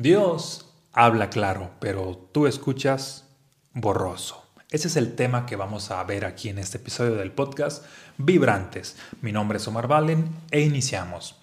[0.00, 3.28] Dios habla claro, pero tú escuchas
[3.74, 4.46] borroso.
[4.70, 7.84] Ese es el tema que vamos a ver aquí en este episodio del podcast
[8.16, 8.96] Vibrantes.
[9.20, 11.38] Mi nombre es Omar Valen e iniciamos.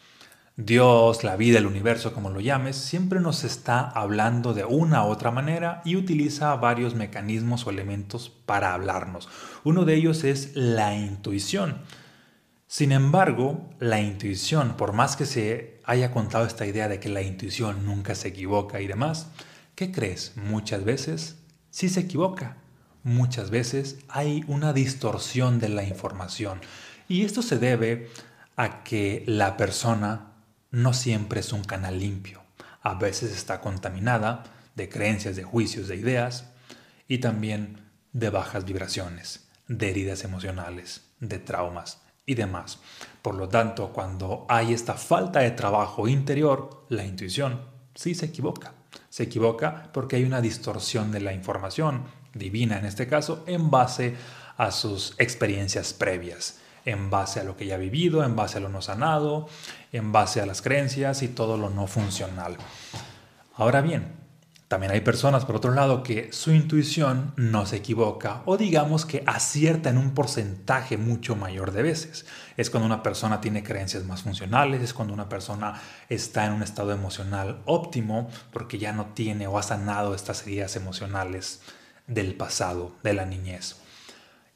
[0.55, 5.09] Dios, la vida, el universo, como lo llames, siempre nos está hablando de una u
[5.09, 9.29] otra manera y utiliza varios mecanismos o elementos para hablarnos.
[9.65, 11.83] Uno de ellos es la intuición.
[12.65, 17.21] Sin embargo, la intuición, por más que se haya contado esta idea de que la
[17.21, 19.27] intuición nunca se equivoca y demás,
[19.73, 20.33] ¿qué crees?
[20.35, 21.37] Muchas veces
[21.71, 22.57] sí se equivoca.
[23.03, 26.59] Muchas veces hay una distorsión de la información.
[27.07, 28.09] Y esto se debe
[28.57, 30.33] a que la persona
[30.71, 32.43] no siempre es un canal limpio.
[32.81, 34.43] A veces está contaminada
[34.75, 36.49] de creencias, de juicios, de ideas
[37.07, 37.79] y también
[38.11, 42.77] de bajas vibraciones, de heridas emocionales, de traumas y demás.
[43.23, 47.61] Por lo tanto, cuando hay esta falta de trabajo interior, la intuición
[47.95, 48.73] sí se equivoca.
[49.09, 54.15] Se equivoca porque hay una distorsión de la información, divina en este caso, en base
[54.57, 58.61] a sus experiencias previas, en base a lo que ya ha vivido, en base a
[58.61, 59.47] lo no sanado,
[59.91, 62.57] en base a las creencias y todo lo no funcional.
[63.55, 64.16] Ahora bien,
[64.67, 69.23] también hay personas, por otro lado, que su intuición no se equivoca o digamos que
[69.25, 72.25] acierta en un porcentaje mucho mayor de veces.
[72.57, 76.63] Es cuando una persona tiene creencias más funcionales, es cuando una persona está en un
[76.63, 81.61] estado emocional óptimo porque ya no tiene o ha sanado estas heridas emocionales
[82.05, 83.77] del pasado, de la niñez.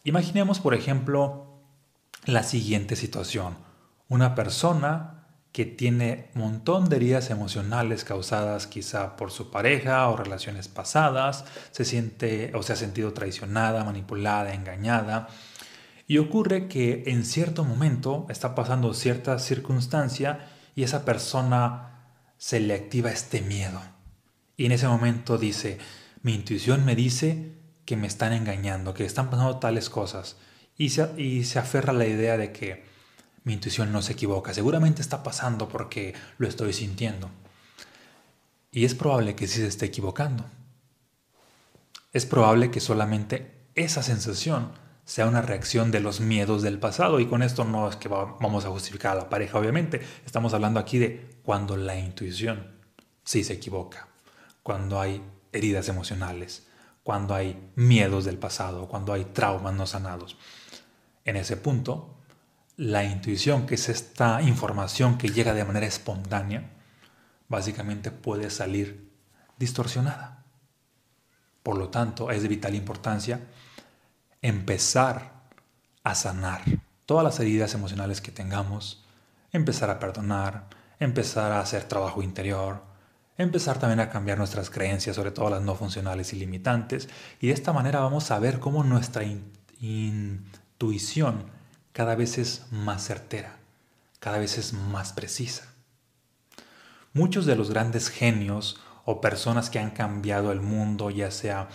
[0.03, 1.61] Imaginemos, por ejemplo,
[2.25, 3.55] la siguiente situación.
[4.09, 5.20] Una persona
[5.51, 11.83] que tiene montón de heridas emocionales causadas quizá por su pareja o relaciones pasadas, se
[11.83, 15.27] siente o se ha sentido traicionada, manipulada, engañada.
[16.07, 21.91] Y ocurre que en cierto momento está pasando cierta circunstancia y esa persona
[22.37, 23.81] se le activa este miedo.
[24.55, 25.79] Y en ese momento dice,
[26.21, 27.55] mi intuición me dice
[27.85, 30.37] que me están engañando, que están pasando tales cosas.
[30.77, 32.83] Y se, y se aferra a la idea de que
[33.43, 34.53] mi intuición no se equivoca.
[34.53, 37.29] Seguramente está pasando porque lo estoy sintiendo.
[38.71, 40.45] Y es probable que sí se esté equivocando.
[42.13, 44.71] Es probable que solamente esa sensación
[45.05, 47.19] sea una reacción de los miedos del pasado.
[47.19, 50.01] Y con esto no es que vamos a justificar a la pareja, obviamente.
[50.25, 52.79] Estamos hablando aquí de cuando la intuición
[53.23, 54.07] sí se equivoca.
[54.63, 56.67] Cuando hay heridas emocionales,
[57.03, 60.37] cuando hay miedos del pasado, cuando hay traumas no sanados.
[61.25, 62.20] En ese punto,
[62.77, 66.69] la intuición, que es esta información que llega de manera espontánea,
[67.47, 69.11] básicamente puede salir
[69.57, 70.43] distorsionada.
[71.63, 73.41] Por lo tanto, es de vital importancia
[74.41, 75.43] empezar
[76.03, 76.61] a sanar
[77.05, 79.03] todas las heridas emocionales que tengamos,
[79.51, 80.67] empezar a perdonar,
[80.99, 82.83] empezar a hacer trabajo interior,
[83.37, 87.53] empezar también a cambiar nuestras creencias, sobre todo las no funcionales y limitantes, y de
[87.53, 89.23] esta manera vamos a ver cómo nuestra
[89.79, 91.45] intuición
[91.93, 93.57] cada vez es más certera,
[94.19, 95.65] cada vez es más precisa.
[97.13, 101.67] Muchos de los grandes genios o personas que han cambiado el mundo, ya sea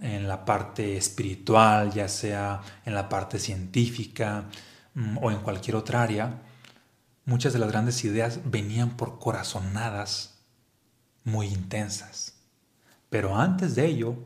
[0.00, 4.44] en la parte espiritual, ya sea en la parte científica
[4.94, 6.42] mm, o en cualquier otra área,
[7.24, 10.34] muchas de las grandes ideas venían por corazonadas
[11.22, 12.34] muy intensas.
[13.08, 14.16] Pero antes de ello,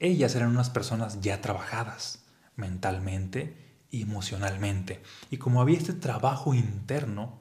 [0.00, 2.24] ellas eran unas personas ya trabajadas
[2.56, 3.56] mentalmente
[3.92, 5.02] emocionalmente.
[5.30, 7.40] Y como había este trabajo interno,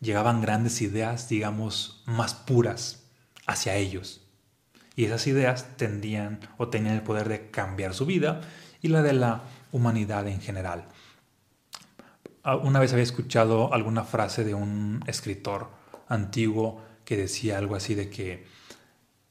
[0.00, 3.04] llegaban grandes ideas, digamos, más puras
[3.46, 4.22] hacia ellos.
[4.96, 8.40] Y esas ideas tendían o tenían el poder de cambiar su vida
[8.82, 10.88] y la de la humanidad en general.
[12.42, 15.70] Ah, una vez había escuchado alguna frase de un escritor
[16.08, 18.46] antiguo que decía algo así de que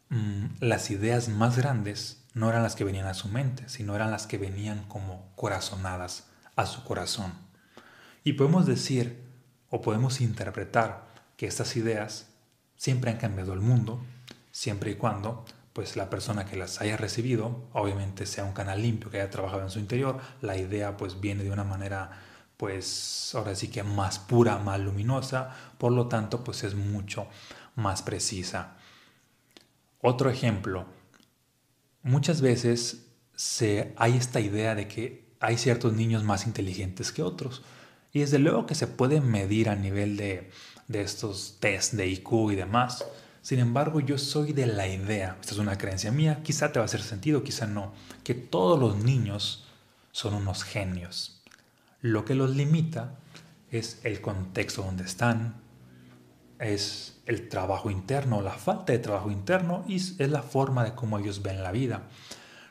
[0.09, 4.11] mm, las ideas más grandes no eran las que venían a su mente, sino eran
[4.11, 7.33] las que venían como corazonadas a su corazón.
[8.23, 9.23] Y podemos decir
[9.69, 11.07] o podemos interpretar
[11.37, 12.27] que estas ideas
[12.75, 14.03] siempre han cambiado el mundo,
[14.51, 19.09] siempre y cuando pues la persona que las haya recibido, obviamente sea un canal limpio
[19.09, 22.11] que haya trabajado en su interior, la idea pues viene de una manera
[22.57, 27.27] pues ahora sí que más pura, más luminosa, por lo tanto pues es mucho
[27.75, 28.75] más precisa.
[30.01, 30.85] Otro ejemplo,
[32.03, 33.05] muchas veces
[33.35, 37.63] se, hay esta idea de que hay ciertos niños más inteligentes que otros.
[38.11, 40.49] Y desde luego que se puede medir a nivel de,
[40.89, 43.05] de estos test de IQ y demás.
[43.41, 46.83] Sin embargo, yo soy de la idea, esta es una creencia mía, quizá te va
[46.83, 47.93] a hacer sentido, quizá no,
[48.23, 49.65] que todos los niños
[50.11, 51.41] son unos genios.
[52.01, 53.15] Lo que los limita
[53.71, 55.61] es el contexto donde están,
[56.59, 61.17] es el trabajo interno, la falta de trabajo interno y es la forma de cómo
[61.17, 62.03] ellos ven la vida.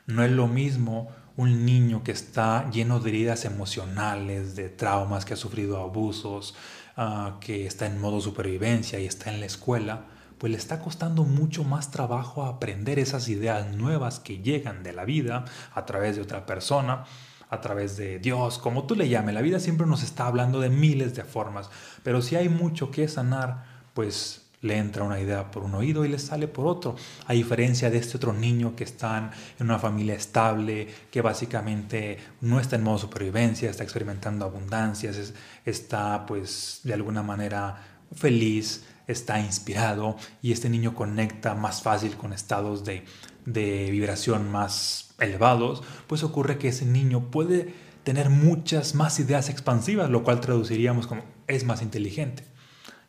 [0.05, 5.33] No es lo mismo un niño que está lleno de heridas emocionales, de traumas, que
[5.33, 6.55] ha sufrido abusos,
[6.97, 10.01] ah, que está en modo supervivencia y está en la escuela,
[10.37, 15.05] pues le está costando mucho más trabajo aprender esas ideas nuevas que llegan de la
[15.05, 17.05] vida a través de otra persona,
[17.49, 19.33] a través de Dios, como tú le llames.
[19.33, 21.69] La vida siempre nos está hablando de miles de formas,
[22.03, 26.07] pero si hay mucho que sanar, pues le entra una idea por un oído y
[26.07, 26.95] le sale por otro.
[27.27, 32.61] A diferencia de este otro niño que está en una familia estable, que básicamente no
[32.61, 35.33] está en modo supervivencia, está experimentando abundancias,
[35.65, 37.75] está pues de alguna manera
[38.13, 43.03] feliz, está inspirado y este niño conecta más fácil con estados de,
[43.45, 47.73] de vibración más elevados, pues ocurre que ese niño puede
[48.05, 52.47] tener muchas más ideas expansivas, lo cual traduciríamos como es más inteligente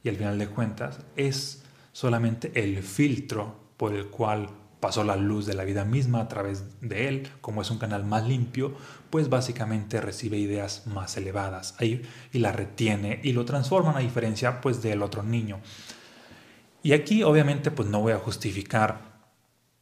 [0.03, 1.63] y al final de cuentas es
[1.93, 4.49] solamente el filtro por el cual
[4.81, 8.05] pasó la luz de la vida misma a través de él, como es un canal
[8.05, 8.75] más limpio,
[9.11, 12.03] pues básicamente recibe ideas más elevadas ahí
[12.33, 15.61] y la retiene y lo transforma a diferencia pues del otro niño.
[16.83, 19.01] Y aquí obviamente pues no voy a justificar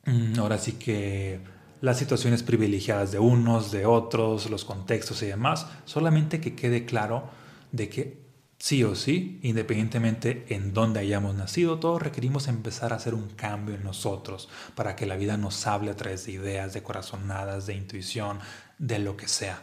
[0.04, 1.40] mm, ahora sí que
[1.80, 7.30] las situaciones privilegiadas de unos, de otros, los contextos y demás, solamente que quede claro
[7.70, 8.27] de que
[8.60, 13.76] Sí o sí, independientemente en dónde hayamos nacido, todos requerimos empezar a hacer un cambio
[13.76, 17.74] en nosotros para que la vida nos hable a través de ideas, de corazonadas, de
[17.74, 18.40] intuición,
[18.78, 19.62] de lo que sea.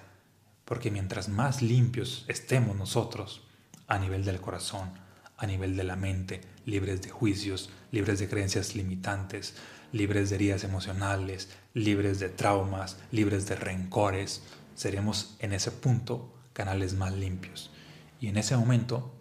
[0.64, 3.42] Porque mientras más limpios estemos nosotros,
[3.88, 4.92] a nivel del corazón,
[5.38, 9.56] a nivel de la mente, libres de juicios, libres de creencias limitantes,
[9.92, 14.42] libres de heridas emocionales, libres de traumas, libres de rencores,
[14.74, 17.75] seremos en ese punto canales más limpios.
[18.20, 19.14] Y en ese momento,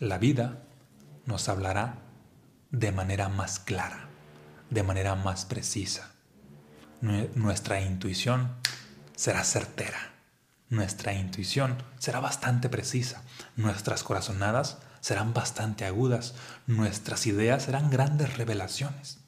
[0.00, 0.62] la vida
[1.26, 1.98] nos hablará
[2.70, 4.08] de manera más clara,
[4.70, 6.12] de manera más precisa.
[7.00, 8.56] Nuestra intuición
[9.14, 10.14] será certera.
[10.68, 13.22] Nuestra intuición será bastante precisa.
[13.56, 16.34] Nuestras corazonadas serán bastante agudas.
[16.66, 19.20] Nuestras ideas serán grandes revelaciones.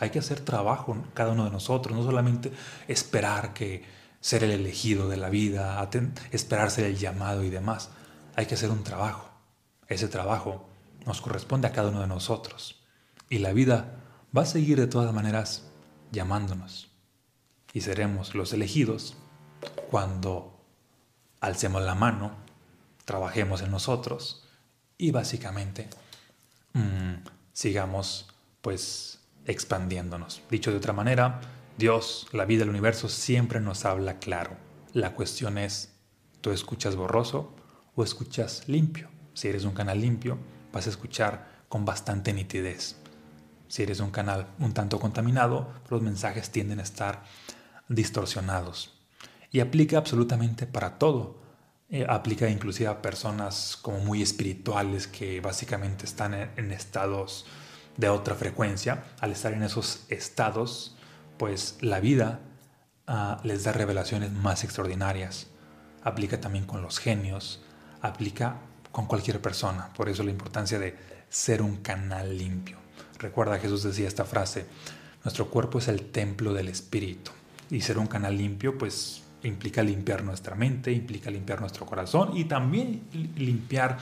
[0.00, 2.52] Hay que hacer trabajo cada uno de nosotros, no solamente
[2.86, 3.84] esperar que
[4.20, 5.88] ser el elegido de la vida,
[6.30, 7.90] esperar ser el llamado y demás
[8.38, 9.28] hay que hacer un trabajo.
[9.88, 10.64] Ese trabajo
[11.04, 12.80] nos corresponde a cada uno de nosotros.
[13.28, 13.96] Y la vida
[14.34, 15.64] va a seguir de todas maneras
[16.12, 16.88] llamándonos.
[17.72, 19.16] Y seremos los elegidos
[19.90, 20.56] cuando
[21.40, 22.30] alcemos la mano,
[23.04, 24.44] trabajemos en nosotros
[24.96, 25.88] y básicamente
[26.74, 27.14] mm,
[27.52, 28.28] sigamos
[28.62, 30.42] pues expandiéndonos.
[30.48, 31.40] Dicho de otra manera,
[31.76, 34.56] Dios, la vida, el universo siempre nos habla claro.
[34.92, 35.92] La cuestión es,
[36.40, 37.57] ¿tú escuchas borroso
[37.98, 39.08] o escuchas limpio.
[39.34, 40.38] Si eres un canal limpio,
[40.72, 42.94] vas a escuchar con bastante nitidez.
[43.66, 47.24] Si eres un canal un tanto contaminado, los mensajes tienden a estar
[47.88, 48.96] distorsionados.
[49.50, 51.42] Y aplica absolutamente para todo.
[51.90, 57.46] Eh, aplica inclusive a personas como muy espirituales que básicamente están en, estados
[57.96, 59.06] de otra frecuencia.
[59.18, 60.96] Al estar en esos estados,
[61.36, 62.42] pues la vida
[63.08, 65.48] ah, les da revelaciones más extraordinarias.
[66.04, 67.64] Aplica también con los genios,
[68.02, 68.56] aplica
[68.92, 69.92] con cualquier persona.
[69.94, 70.96] Por eso la importancia de
[71.28, 72.78] ser un canal limpio.
[73.18, 74.66] Recuerda, Jesús decía esta frase,
[75.24, 77.30] nuestro cuerpo es el templo del espíritu.
[77.70, 82.44] Y ser un canal limpio, pues implica limpiar nuestra mente, implica limpiar nuestro corazón y
[82.44, 83.02] también
[83.36, 83.98] limpiar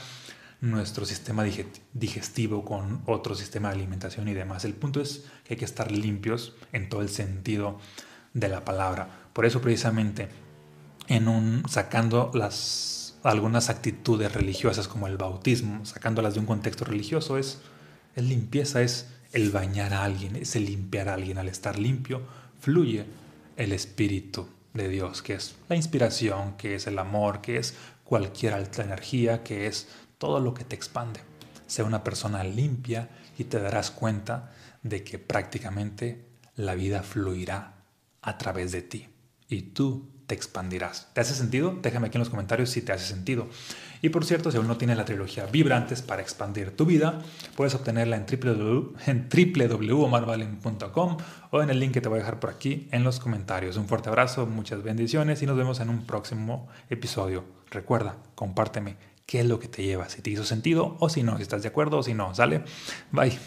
[0.61, 1.43] nuestro sistema
[1.93, 4.65] digestivo con otro sistema de alimentación y demás.
[4.65, 7.79] El punto es que hay que estar limpios en todo el sentido
[8.33, 9.07] de la palabra.
[9.33, 10.29] Por eso precisamente
[11.07, 17.37] en un sacando las algunas actitudes religiosas como el bautismo, sacándolas de un contexto religioso,
[17.37, 17.59] es,
[18.15, 21.37] es limpieza, es el bañar a alguien, es el limpiar a alguien.
[21.37, 22.21] Al estar limpio,
[22.59, 23.05] fluye
[23.57, 28.53] el Espíritu de Dios, que es la inspiración, que es el amor, que es cualquier
[28.53, 31.19] alta energía, que es todo lo que te expande.
[31.65, 37.73] Sea una persona limpia y te darás cuenta de que prácticamente la vida fluirá
[38.21, 39.09] a través de ti
[39.49, 41.07] y tú te expandirás.
[41.13, 41.75] ¿Te hace sentido?
[41.81, 43.47] Déjame aquí en los comentarios si te hace sentido.
[44.01, 47.21] Y por cierto, si aún no tienes la trilogía Vibrantes para expandir tu vida,
[47.55, 51.17] puedes obtenerla en, www.omarvalen.com
[51.51, 53.77] o en el link que te voy a dejar por aquí en los comentarios.
[53.77, 57.45] Un fuerte abrazo, muchas bendiciones y nos vemos en un próximo episodio.
[57.71, 61.37] Recuerda, compárteme qué es lo que te lleva, si te hizo sentido o si no,
[61.37, 62.35] si estás de acuerdo o si no.
[62.35, 62.63] ¿Sale?
[63.11, 63.37] Bye.